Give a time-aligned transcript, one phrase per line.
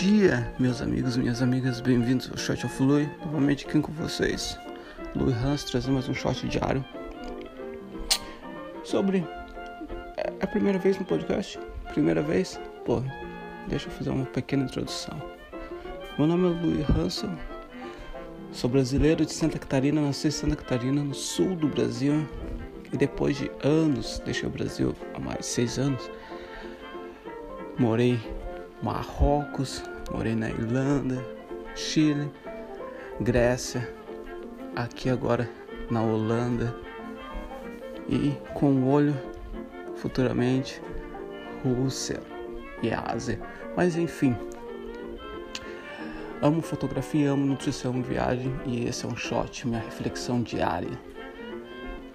[0.00, 3.06] dia, meus amigos, minhas amigas, bem-vindos ao Shot of Lui.
[3.22, 4.58] Novamente aqui com vocês,
[5.14, 6.82] Lui Hans, trazendo mais um shot diário
[8.82, 9.22] sobre.
[10.16, 11.60] É a primeira vez no podcast?
[11.92, 12.58] Primeira vez?
[12.86, 13.02] Pô,
[13.68, 15.20] deixa eu fazer uma pequena introdução.
[16.16, 17.36] Meu nome é Lui Hanson,
[18.52, 22.26] sou brasileiro de Santa Catarina, nasci em Santa Catarina, no sul do Brasil,
[22.90, 26.10] e depois de anos, deixei o Brasil há mais de seis anos,
[27.78, 28.18] morei
[28.82, 31.24] Marrocos, morei na Irlanda,
[31.74, 32.30] Chile,
[33.20, 33.86] Grécia,
[34.74, 35.48] aqui agora
[35.90, 36.74] na Holanda
[38.08, 39.14] e com o olho
[39.96, 40.80] futuramente
[41.62, 42.20] Rússia
[42.82, 43.38] e Ásia.
[43.76, 44.34] Mas enfim,
[46.40, 50.98] amo fotografia, amo nutrição, amo viagem e esse é um shot, minha reflexão diária.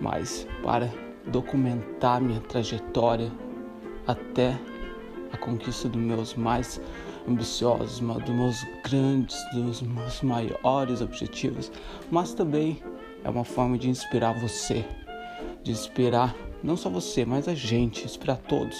[0.00, 0.88] Mas para
[1.26, 3.30] documentar minha trajetória
[4.06, 4.56] até
[5.32, 6.80] a conquista dos meus mais
[7.28, 11.70] ambiciosos, dos meus grandes, dos meus maiores objetivos,
[12.10, 12.82] mas também
[13.24, 14.84] é uma forma de inspirar você,
[15.62, 18.76] de inspirar não só você, mas a gente, inspirar todos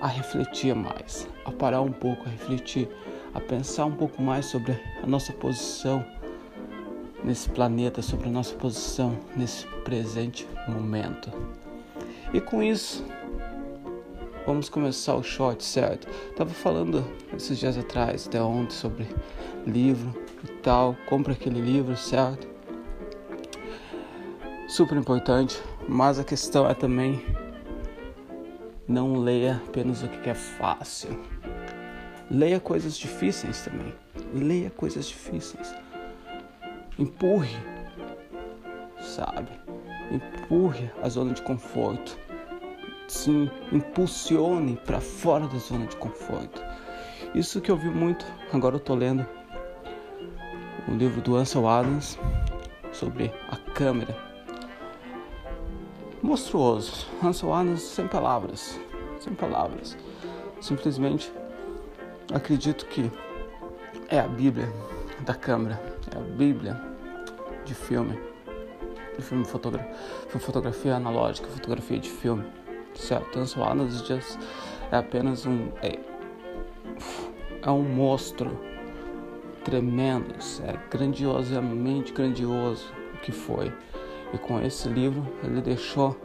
[0.00, 2.88] a refletir mais, a parar um pouco, a refletir,
[3.34, 6.04] a pensar um pouco mais sobre a nossa posição
[7.24, 11.30] nesse planeta, sobre a nossa posição nesse presente momento.
[12.32, 13.04] E com isso,
[14.46, 16.06] Vamos começar o short, certo?
[16.36, 17.04] Tava falando
[17.36, 19.08] esses dias atrás, até ontem, sobre
[19.66, 20.96] livro e tal.
[21.08, 22.46] Compra aquele livro, certo?
[24.68, 27.26] Super importante, mas a questão é também
[28.86, 31.20] não leia apenas o que é fácil.
[32.30, 33.92] Leia coisas difíceis também.
[34.32, 35.74] Leia coisas difíceis.
[36.96, 37.56] Empurre,
[39.00, 39.50] sabe?
[40.08, 42.25] Empurre a zona de conforto
[43.08, 46.62] sim, impulsione para fora da zona de conforto.
[47.34, 49.26] Isso que eu vi muito, agora eu tô lendo
[50.88, 52.18] o um livro do Ansel Adams
[52.92, 54.16] sobre a câmera.
[56.22, 57.06] Monstruoso.
[57.22, 58.80] Ansel Adams sem palavras,
[59.20, 59.96] sem palavras.
[60.60, 61.32] Simplesmente
[62.32, 63.10] acredito que
[64.08, 64.72] é a Bíblia
[65.20, 65.80] da câmera,
[66.14, 66.80] é a Bíblia
[67.64, 68.18] de filme,
[69.16, 69.94] de filme fotografia,
[70.38, 72.44] fotografia analógica, fotografia de filme
[72.98, 73.38] certo?
[73.38, 73.64] Ansel
[74.04, 74.38] Dias
[74.90, 75.98] é apenas um é,
[77.62, 78.58] é um monstro
[79.64, 80.34] tremendo,
[80.64, 83.72] é grandiosamente grandioso o que foi.
[84.32, 86.16] E com esse livro ele deixou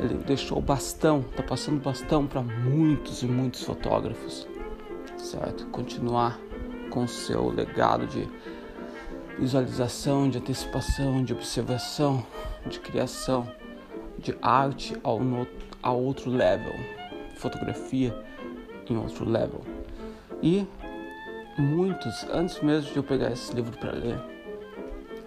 [0.00, 4.48] ele deixou o bastão, tá passando bastão para muitos e muitos fotógrafos,
[5.16, 5.66] certo?
[5.66, 6.38] Continuar
[6.90, 8.28] com seu legado de
[9.38, 12.24] visualização, de antecipação, de observação,
[12.66, 13.46] de criação
[14.22, 15.46] de arte ao, no,
[15.82, 16.72] a outro level,
[17.36, 18.14] fotografia
[18.88, 19.62] em outro level.
[20.42, 20.66] E
[21.58, 24.20] muitos, antes mesmo de eu pegar esse livro para ler,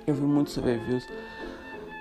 [0.07, 1.07] eu vi muitos reviews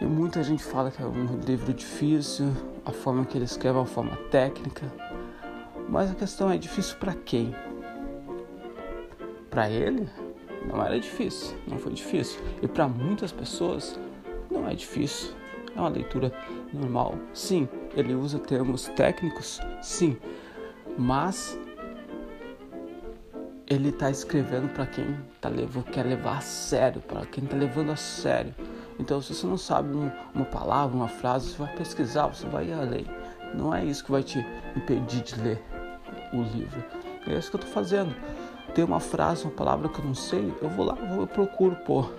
[0.00, 2.52] e muita gente fala que é um livro difícil,
[2.84, 4.92] a forma que ele escreve é uma forma técnica.
[5.88, 7.54] Mas a questão é difícil para quem?
[9.50, 10.08] Para ele
[10.66, 12.40] não era difícil, não foi difícil.
[12.62, 13.98] E para muitas pessoas
[14.50, 15.32] não é difícil.
[15.74, 16.32] É uma leitura
[16.72, 17.14] normal.
[17.32, 20.16] Sim, ele usa termos técnicos, sim,
[20.96, 21.58] mas
[23.66, 27.90] ele está escrevendo para quem tá levando, quer levar a sério, para quem está levando
[27.90, 28.54] a sério.
[28.98, 32.68] Então, se você não sabe um, uma palavra, uma frase, você vai pesquisar, você vai
[32.68, 33.06] ir além.
[33.54, 34.38] Não é isso que vai te
[34.76, 35.62] impedir de ler
[36.32, 36.84] o livro.
[37.26, 38.14] É isso que eu estou fazendo.
[38.74, 42.12] Tem uma frase, uma palavra que eu não sei, eu vou lá, eu procuro pôr.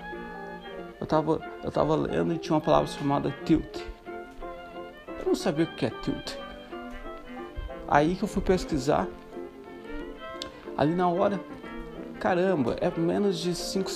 [1.05, 3.83] Eu tava, eu tava lendo e tinha uma palavra chamada tilt.
[5.19, 6.33] Eu não sabia o que é tilt.
[7.87, 9.07] Aí que eu fui pesquisar.
[10.75, 11.39] Ali na hora,
[12.19, 13.91] caramba, é menos de 5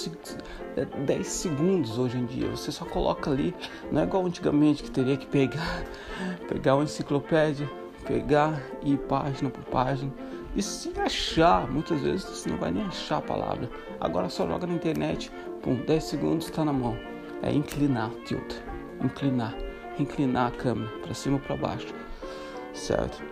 [0.77, 2.47] é 10 segundos hoje em dia.
[2.49, 3.55] Você só coloca ali,
[3.91, 5.83] não é igual antigamente que teria que pegar,
[6.47, 7.67] pegar uma enciclopédia,
[8.05, 10.13] pegar e ir página por página
[10.55, 13.69] e se achar, muitas vezes você não vai nem achar a palavra.
[13.99, 15.31] Agora só joga na internet,
[15.61, 16.97] pum, 10 segundos está na mão.
[17.41, 18.55] É inclinar, tilt.
[19.03, 19.55] Inclinar.
[19.97, 21.93] Inclinar a câmera para cima ou para baixo.
[22.73, 23.23] Certo?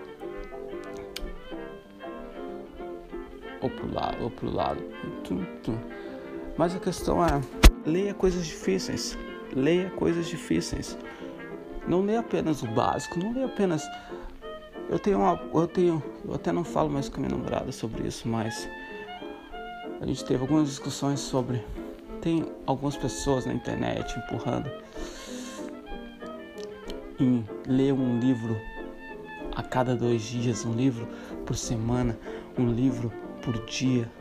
[3.62, 4.82] Ou pro lado, ou pro lado.
[5.24, 5.78] Tum, tum.
[6.58, 7.42] Mas a questão é,
[7.86, 9.18] leia coisas difíceis.
[9.54, 10.98] Leia coisas difíceis.
[11.88, 13.88] Não leia apenas o básico, não leia apenas
[14.90, 18.28] eu tenho uma, eu tenho, eu até não falo mais com minha namorada sobre isso,
[18.28, 18.70] mas
[20.00, 21.62] a gente teve algumas discussões sobre
[22.22, 24.70] tem algumas pessoas na internet empurrando
[27.20, 28.60] em ler um livro
[29.56, 31.08] a cada dois dias, um livro
[31.46, 32.18] por semana,
[32.58, 33.12] um livro
[33.42, 34.12] por dia.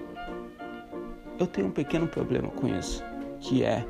[1.39, 3.03] eu tenho um pequeno problema com isso,
[3.41, 3.87] que é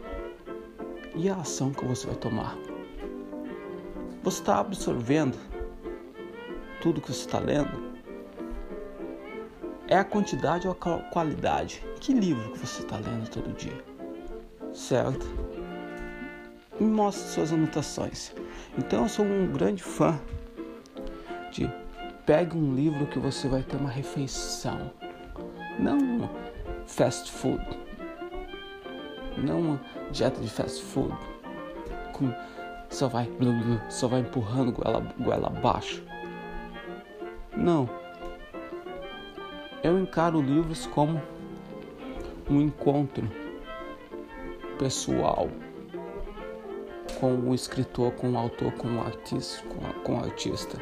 [1.14, 2.56] e a ação que você vai tomar?
[4.22, 5.38] Você está absorvendo
[6.82, 7.94] tudo que você está lendo?
[9.88, 11.82] É a quantidade ou a qualidade?
[12.00, 13.95] Que livro que você está lendo todo dia?
[14.76, 15.26] Certo?
[16.78, 18.34] Me mostre suas anotações.
[18.76, 20.20] Então eu sou um grande fã
[21.50, 21.68] de
[22.26, 24.92] pegue um livro que você vai ter uma refeição.
[25.78, 26.28] Não
[26.86, 27.64] fast food.
[29.38, 29.80] Não uma
[30.10, 31.16] dieta de fast food.
[32.12, 32.30] Com,
[32.90, 33.30] só vai
[33.88, 36.04] só vai empurrando goela, goela abaixo.
[37.56, 37.88] Não.
[39.82, 41.20] Eu encaro livros como
[42.50, 43.45] um encontro
[44.78, 45.48] pessoal
[47.18, 50.78] com o escritor, com o autor, com o artista, com, a, com o artista.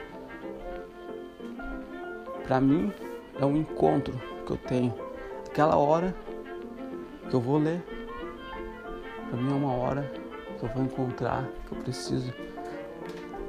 [2.45, 2.93] Para mim
[3.41, 4.95] é um encontro que eu tenho.
[5.47, 6.15] Aquela hora
[7.29, 7.83] que eu vou ler,
[9.31, 10.13] para mim é uma hora
[10.59, 12.33] que eu vou encontrar, que eu preciso.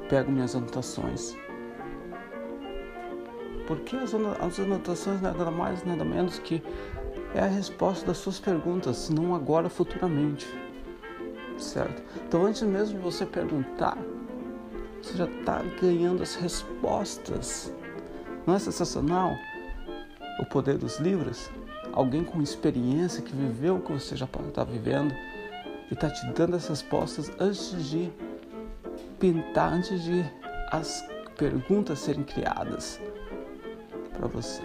[0.08, 1.36] Pego minhas anotações.
[3.66, 4.14] Porque as
[4.60, 6.62] anotações nada mais, nada menos que
[7.34, 10.46] é a resposta das suas perguntas, não agora, futuramente
[11.58, 12.02] certo?
[12.26, 13.96] Então, antes mesmo de você perguntar,
[15.02, 17.72] você já está ganhando as respostas.
[18.46, 19.32] Não é sensacional
[20.40, 21.50] o poder dos livros?
[21.92, 25.14] Alguém com experiência que viveu o que você já está vivendo
[25.90, 28.12] e está te dando as respostas antes de
[29.18, 30.24] pintar, antes de
[30.70, 31.04] as
[31.36, 33.00] perguntas serem criadas
[34.12, 34.62] para você.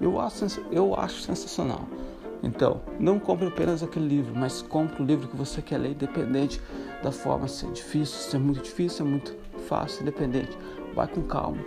[0.00, 1.86] Eu acho, eu acho sensacional.
[2.42, 6.60] Então, não compre apenas aquele livro, mas compre o livro que você quer ler, independente
[7.02, 9.36] da forma se é difícil, se é muito difícil, se é muito
[9.68, 10.56] fácil, independente.
[10.94, 11.62] Vai com calma.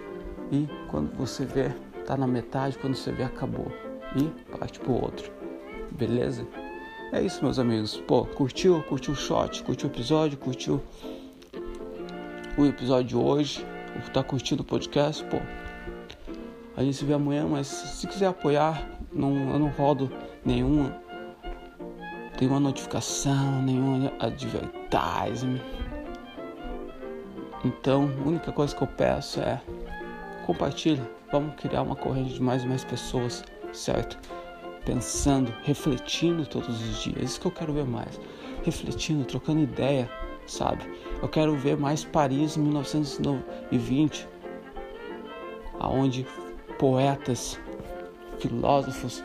[0.51, 1.69] E quando você vê,
[2.06, 3.71] tá na metade, quando você vê, acabou.
[4.15, 4.24] E
[4.57, 5.31] parte pro outro.
[5.91, 6.45] Beleza?
[7.12, 7.97] É isso, meus amigos.
[8.07, 8.81] Pô, curtiu?
[8.89, 9.63] Curtiu o shot?
[9.63, 10.38] Curtiu o episódio?
[10.39, 10.81] Curtiu
[12.57, 13.65] o episódio de hoje?
[14.12, 15.24] Tá curtindo o podcast?
[15.25, 15.38] Pô,
[16.75, 20.12] a gente se vê amanhã, mas se quiser apoiar, não, eu não rodo
[20.44, 20.96] nenhuma,
[22.40, 25.62] nenhuma notificação, nenhuma advertisement.
[27.64, 29.62] Então, a única coisa que eu peço é
[30.46, 31.02] compartilhe.
[31.31, 34.18] Vamos criar uma corrente de mais e mais pessoas, certo?
[34.86, 37.31] Pensando, refletindo todos os dias.
[37.31, 38.20] Isso que eu quero ver mais.
[38.64, 40.10] Refletindo, trocando ideia,
[40.46, 40.84] sabe?
[41.22, 44.28] Eu quero ver mais Paris em 1920,
[45.80, 46.25] aonde
[46.83, 47.57] poetas,
[48.39, 49.24] filósofos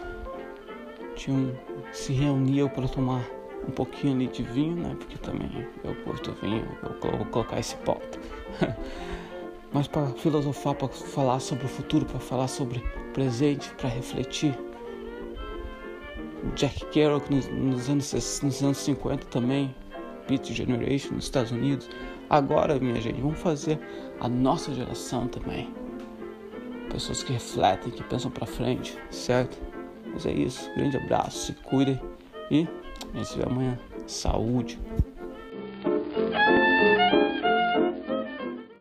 [1.17, 1.51] tinham,
[1.91, 3.29] se reuniam para tomar
[3.67, 4.95] um pouquinho ali de vinho, né?
[4.97, 8.21] Porque também eu curto vinho, eu vou colocar esse ponto.
[9.75, 14.57] Mas para filosofar, para falar sobre o futuro, para falar sobre o presente, para refletir.
[16.55, 19.75] Jack Kerouac nos, nos, anos, nos anos 50 também,
[20.29, 21.91] Beat Generation nos Estados Unidos.
[22.31, 23.81] Agora, minha gente, vamos fazer
[24.21, 25.88] a nossa geração também.
[26.91, 29.59] Pessoas que refletem, que pensam para frente, certo?
[30.07, 30.69] Mas é isso.
[30.75, 32.01] Grande abraço, se cuidem
[32.51, 32.67] e
[33.13, 33.79] a gente se vê amanhã.
[34.07, 34.79] Saúde.